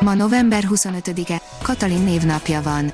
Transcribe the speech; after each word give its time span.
Ma 0.00 0.14
november 0.14 0.64
25-e, 0.70 1.40
Katalin 1.62 2.02
névnapja 2.02 2.62
van. 2.62 2.92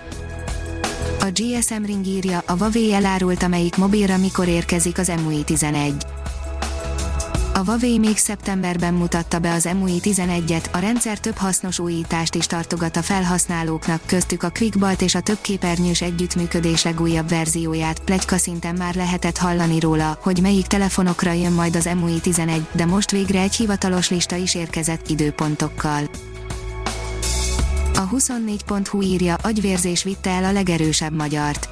A 1.21 1.31
GSM 1.33 1.85
Ring 1.85 2.07
írja, 2.07 2.43
a 2.47 2.53
Huawei 2.53 2.93
elárult, 2.93 3.43
amelyik 3.43 3.77
mobilra 3.77 4.17
mikor 4.17 4.49
érkezik 4.49 4.99
az 4.99 5.13
MUI 5.25 5.43
11. 5.45 5.95
A 7.55 7.59
Huawei 7.59 7.99
még 7.99 8.17
szeptemberben 8.17 8.95
mutatta 8.95 9.39
be 9.39 9.53
az 9.53 9.69
MUI 9.79 10.01
11-et, 10.03 10.71
a 10.73 10.79
rendszer 10.79 11.19
több 11.19 11.37
hasznos 11.37 11.79
újítást 11.79 12.35
is 12.35 12.47
tartogat 12.47 12.97
a 12.97 13.03
felhasználóknak, 13.03 14.01
köztük 14.07 14.43
a 14.43 14.53
QuickBalt 14.59 15.03
és 15.03 15.15
a 15.15 15.21
több 15.21 15.39
képernyős 15.41 16.03
együttműködés 16.03 16.83
legújabb 16.83 17.29
verzióját, 17.29 18.01
plegyka 18.05 18.37
szinten 18.37 18.75
már 18.75 18.95
lehetett 18.95 19.39
hallani 19.39 19.81
róla, 19.81 20.19
hogy 20.23 20.41
melyik 20.41 20.67
telefonokra 20.67 21.33
jön 21.33 21.53
majd 21.53 21.77
az 21.77 21.89
MUI 21.95 22.21
11, 22.21 22.67
de 22.73 22.87
most 22.87 23.11
végre 23.11 23.41
egy 23.41 23.55
hivatalos 23.55 24.11
lista 24.11 24.37
is 24.37 24.55
érkezett 24.55 25.09
időpontokkal. 25.09 26.11
A 27.95 28.09
24.hu 28.09 29.03
írja, 29.03 29.35
agyvérzés 29.43 30.03
vitte 30.03 30.31
el 30.31 30.45
a 30.45 30.53
legerősebb 30.53 31.13
magyart. 31.13 31.69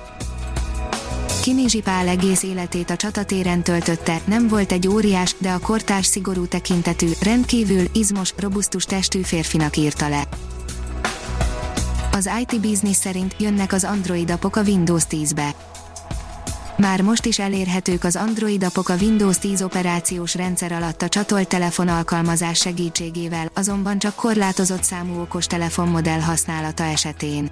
Kinizsi 1.42 1.80
Pál 1.80 2.08
egész 2.08 2.42
életét 2.42 2.90
a 2.90 2.96
csatatéren 2.96 3.62
töltötte, 3.62 4.20
nem 4.24 4.48
volt 4.48 4.72
egy 4.72 4.88
óriás, 4.88 5.34
de 5.38 5.50
a 5.50 5.58
kortárs 5.58 6.06
szigorú 6.06 6.46
tekintetű, 6.46 7.10
rendkívül 7.22 7.84
izmos, 7.92 8.34
robusztus 8.36 8.84
testű 8.84 9.20
férfinak 9.20 9.76
írta 9.76 10.08
le. 10.08 10.28
Az 12.12 12.30
IT 12.40 12.60
Business 12.60 12.96
szerint 12.96 13.34
jönnek 13.38 13.72
az 13.72 13.84
Android 13.84 14.30
apok 14.30 14.56
a 14.56 14.62
Windows 14.62 15.04
10-be 15.10 15.54
már 16.80 17.00
most 17.00 17.24
is 17.24 17.38
elérhetők 17.38 18.04
az 18.04 18.16
Android 18.16 18.64
apok 18.64 18.88
a 18.88 18.94
Windows 19.00 19.38
10 19.38 19.62
operációs 19.62 20.34
rendszer 20.34 20.72
alatt 20.72 21.02
a 21.02 21.08
csatolt 21.08 21.48
telefon 21.48 21.88
alkalmazás 21.88 22.58
segítségével, 22.58 23.50
azonban 23.54 23.98
csak 23.98 24.14
korlátozott 24.14 24.82
számú 24.82 25.20
okos 25.20 25.46
telefonmodell 25.46 26.20
használata 26.20 26.82
esetén. 26.82 27.48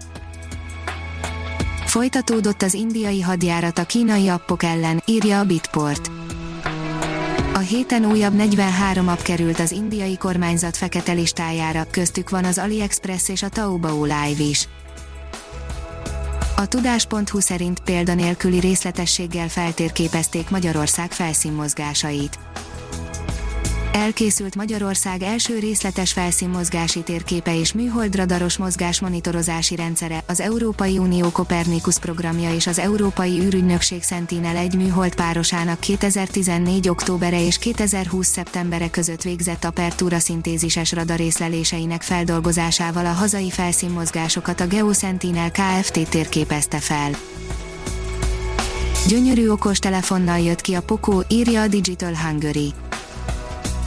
Folytatódott 1.85 2.63
az 2.63 2.75
indiai 2.75 3.21
hadjárat 3.21 3.79
a 3.79 3.85
kínai 3.85 4.29
appok 4.29 4.63
ellen, 4.63 5.03
írja 5.07 5.39
a 5.39 5.45
Bitport. 5.45 6.11
A 7.55 7.59
héten 7.59 8.05
újabb 8.05 8.35
43 8.35 9.09
app 9.09 9.23
került 9.23 9.61
az 9.61 9.71
indiai 9.73 10.17
kormányzat 10.17 10.77
fekete 10.77 11.13
listájára, 11.13 11.87
köztük 11.91 12.31
van 12.31 12.45
az 12.45 12.59
AliExpress 12.59 13.29
és 13.29 13.43
a 13.43 13.49
Taobao 13.49 14.05
Live 14.05 14.43
is. 14.43 14.69
A 16.59 16.67
tudás.hu 16.67 17.41
szerint 17.41 17.81
példanélküli 17.81 18.61
részletességgel 18.61 19.49
feltérképezték 19.49 20.51
Magyarország 20.51 21.13
felszínmozgásait. 21.13 22.39
Elkészült 23.93 24.55
Magyarország 24.55 25.23
első 25.23 25.59
részletes 25.59 26.13
felszínmozgási 26.13 27.03
térképe 27.03 27.59
és 27.59 27.73
műholdradaros 27.73 28.57
mozgásmonitorozási 28.57 29.77
rendszere, 29.77 30.25
az 30.27 30.41
Európai 30.41 30.99
Unió 30.99 31.31
Kopernikus 31.31 31.99
programja 31.99 32.55
és 32.55 32.67
az 32.67 32.79
Európai 32.79 33.41
űrügynökség 33.41 34.03
Sentinel 34.03 34.57
egy 34.57 34.75
műhold 34.75 35.15
párosának 35.15 35.81
2014. 35.81 36.89
októbere 36.89 37.47
és 37.47 37.59
2020. 37.59 38.27
szeptembere 38.27 38.91
között 38.91 39.23
végzett 39.23 39.65
apertúra 39.65 40.19
szintézises 40.19 40.93
radarészleléseinek 40.93 42.03
feldolgozásával 42.03 43.07
a 43.07 43.13
hazai 43.13 43.51
felszínmozgásokat 43.51 44.61
a 44.61 44.67
GeoSentinel 44.67 45.51
Kft. 45.51 46.09
térképezte 46.09 46.79
fel. 46.79 47.11
Gyönyörű 49.09 49.49
okos 49.49 49.79
telefonnal 49.79 50.39
jött 50.39 50.61
ki 50.61 50.75
a 50.75 50.83
Poco, 50.83 51.21
írja 51.29 51.63
a 51.63 51.69
Digital 51.69 52.17
Hungary 52.17 52.73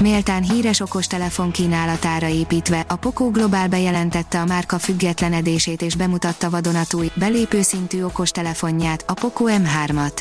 méltán 0.01 0.44
híres 0.44 0.79
okostelefon 0.79 1.51
kínálatára 1.51 2.28
építve, 2.28 2.85
a 2.88 2.95
Poco 2.95 3.29
Global 3.29 3.67
bejelentette 3.67 4.39
a 4.39 4.45
márka 4.45 4.79
függetlenedését 4.79 5.81
és 5.81 5.95
bemutatta 5.95 6.50
vadonatúj, 6.50 7.09
belépő 7.13 7.62
szintű 7.62 8.03
okostelefonját, 8.03 9.03
a 9.07 9.13
Poco 9.13 9.45
M3-at. 9.47 10.19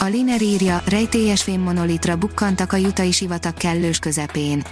A 0.00 0.04
Liner 0.04 0.42
írja, 0.42 0.82
rejtélyes 0.86 1.42
fémmonolitra 1.42 2.16
bukkantak 2.16 2.72
a 2.72 2.76
jutai 2.76 3.12
sivatag 3.12 3.54
kellős 3.54 3.98
közepén. 3.98 4.64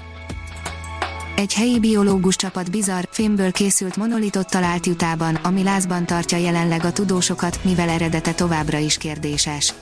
Egy 1.37 1.55
helyi 1.55 1.79
biológus 1.79 2.37
csapat 2.37 2.71
bizarr, 2.71 3.05
fémből 3.11 3.53
készült 3.53 3.97
monolitot 3.97 4.51
talált 4.51 4.87
jutában, 4.87 5.35
ami 5.35 5.63
lázban 5.63 6.07
tartja 6.07 6.39
jelenleg 6.39 6.85
a 6.85 6.93
tudósokat, 6.93 7.59
mivel 7.65 7.89
eredete 7.89 8.33
továbbra 8.33 8.79
is 8.79 8.99
kérdéses. 8.99 9.75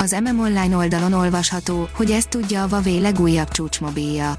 Az 0.00 0.16
MM 0.24 0.38
Online 0.38 0.76
oldalon 0.76 1.12
olvasható, 1.12 1.88
hogy 1.92 2.10
ezt 2.10 2.28
tudja 2.28 2.62
a 2.62 2.66
Huawei 2.68 3.00
legújabb 3.00 3.48
csúcsmobilja. 3.48 4.34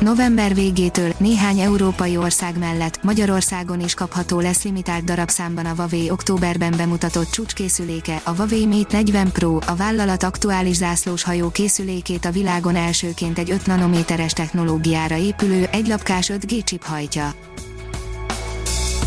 November 0.00 0.54
végétől 0.54 1.12
néhány 1.18 1.58
európai 1.58 2.16
ország 2.16 2.58
mellett 2.58 3.02
Magyarországon 3.02 3.80
is 3.80 3.94
kapható 3.94 4.40
lesz 4.40 4.62
limitált 4.62 5.04
darabszámban 5.04 5.66
a 5.66 5.74
Huawei 5.74 6.10
októberben 6.10 6.74
bemutatott 6.76 7.30
csúcskészüléke, 7.30 8.20
a 8.24 8.30
Huawei 8.30 8.66
Mate 8.66 8.96
40 8.96 9.32
Pro, 9.32 9.58
a 9.66 9.74
vállalat 9.76 10.22
aktuális 10.22 10.76
zászlós 10.76 11.22
hajó 11.22 11.50
készülékét 11.50 12.24
a 12.24 12.30
világon 12.30 12.76
elsőként 12.76 13.38
egy 13.38 13.50
5 13.50 13.66
nanométeres 13.66 14.32
technológiára 14.32 15.16
épülő, 15.16 15.68
egylapkás 15.72 16.30
5G 16.32 16.64
chip 16.64 16.82
hajtja. 16.82 17.34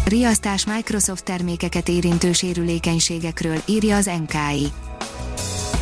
Riasztás 0.06 0.66
Microsoft 0.66 1.24
termékeket 1.24 1.90
érintő 1.90 2.34
sérülékenységekről, 2.34 3.62
írja 3.66 3.96
az 3.96 4.06
NKI 4.06 4.72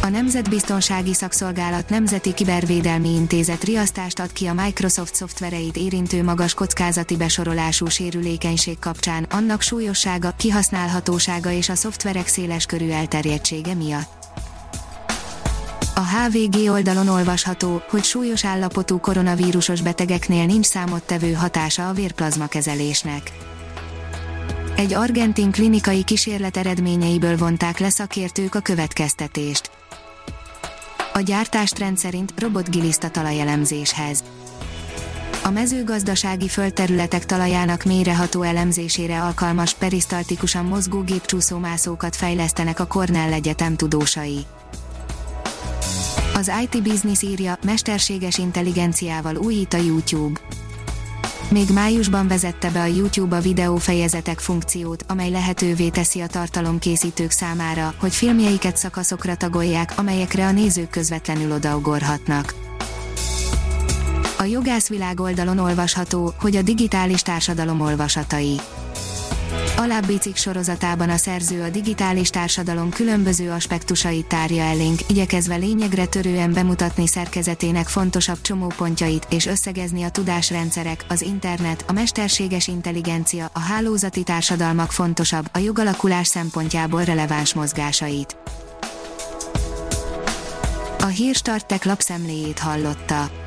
a 0.08 0.10
Nemzetbiztonsági 0.10 1.14
Szakszolgálat 1.14 1.90
Nemzeti 1.90 2.34
Kibervédelmi 2.34 3.10
Intézet 3.10 3.64
riasztást 3.64 4.20
ad 4.20 4.34
ki 4.34 4.46
a 4.46 4.54
Microsoft 4.54 5.16
szoftvereit 5.16 5.78
érintő 5.78 6.24
magas 6.24 6.54
kockázati 6.54 7.16
besorolású 7.16 7.86
sérülékenység 7.86 8.80
kapcsán, 8.80 9.24
annak 9.24 9.62
súlyossága, 9.62 10.34
kihasználhatósága 10.38 11.52
és 11.52 11.70
a 11.70 11.76
szoftverek 11.76 12.28
széles 12.28 12.66
körű 12.66 12.90
elterjedtsége 12.90 13.74
miatt. 13.74 14.26
A 15.96 16.02
HVG 16.02 16.70
oldalon 16.70 17.08
olvasható, 17.08 17.82
hogy 17.90 18.04
súlyos 18.04 18.46
állapotú 18.46 19.00
koronavírusos 19.00 19.82
betegeknél 19.82 20.46
nincs 20.46 20.66
számottevő 20.66 21.34
hatása 21.34 21.90
a 21.90 21.94
vérplazma 21.94 22.48
kezelésnek. 22.48 23.32
Egy 24.76 24.94
argentin 24.94 25.52
klinikai 25.52 26.04
kísérlet 26.04 26.58
eredményeiből 26.58 27.38
vonták 27.38 27.80
le 27.80 27.90
szakértők 27.90 28.56
a 28.56 28.60
következtetést 28.60 29.77
a 31.18 31.22
gyártást 31.22 31.80
rendszerint 31.80 32.34
robotgiliszta 32.40 33.10
talajelemzéshez. 33.10 34.24
A 35.44 35.50
mezőgazdasági 35.50 36.48
földterületek 36.48 37.26
talajának 37.26 37.84
mélyreható 37.84 38.42
elemzésére 38.42 39.22
alkalmas 39.22 39.74
perisztaltikusan 39.74 40.66
mozgó 40.66 41.02
gépcsúszómászókat 41.02 42.16
fejlesztenek 42.16 42.80
a 42.80 42.88
Cornell 42.88 43.34
Egyetem 43.34 43.76
tudósai. 43.76 44.46
Az 46.34 46.52
IT 46.62 46.84
Business 46.84 47.22
írja, 47.22 47.58
mesterséges 47.66 48.38
intelligenciával 48.38 49.36
újít 49.36 49.74
a 49.74 49.78
YouTube. 49.78 50.40
Még 51.50 51.70
májusban 51.74 52.28
vezette 52.28 52.70
be 52.70 52.82
a 52.82 52.86
YouTube 52.86 53.36
a 53.36 53.40
videó 53.40 53.76
fejezetek 53.76 54.40
funkciót, 54.40 55.04
amely 55.08 55.30
lehetővé 55.30 55.90
teszi 55.90 56.22
a 56.22 56.28
tartalomkészítők 56.28 57.32
számára, 57.32 57.94
hogy 58.00 58.14
filmjeiket 58.14 58.78
szakaszokra 58.78 59.36
tagolják, 59.36 59.94
amelyekre 59.96 60.46
a 60.46 60.52
nézők 60.52 60.90
közvetlenül 60.90 61.52
odaugorhatnak. 61.52 62.54
A 64.38 64.44
jogászvilág 64.44 65.20
oldalon 65.20 65.58
olvasható, 65.58 66.34
hogy 66.40 66.56
a 66.56 66.62
digitális 66.62 67.22
társadalom 67.22 67.82
olvasatai 67.82 68.60
Alábbi 69.78 70.18
cikk 70.18 70.36
sorozatában 70.36 71.10
a 71.10 71.18
szerző 71.18 71.62
a 71.62 71.70
digitális 71.70 72.30
társadalom 72.30 72.90
különböző 72.90 73.52
aspektusait 73.52 74.28
tárja 74.28 74.64
elénk, 74.64 75.00
igyekezve 75.08 75.56
lényegre 75.56 76.06
törően 76.06 76.54
bemutatni 76.54 77.08
szerkezetének 77.08 77.88
fontosabb 77.88 78.42
csomópontjait 78.42 79.28
és 79.30 79.46
összegezni 79.46 80.04
a 80.04 80.10
tudásrendszerek, 80.10 81.06
az 81.08 81.22
internet, 81.22 81.84
a 81.88 81.92
mesterséges 81.92 82.68
intelligencia, 82.68 83.50
a 83.54 83.60
hálózati 83.60 84.24
társadalmak 84.24 84.92
fontosabb, 84.92 85.50
a 85.52 85.58
jogalakulás 85.58 86.28
szempontjából 86.28 87.04
releváns 87.04 87.54
mozgásait. 87.54 88.38
A 91.00 91.06
hírstartek 91.06 91.86
lapszemléjét 91.86 92.60
hallotta. 92.60 93.47